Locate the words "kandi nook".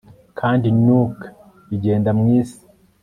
0.39-1.15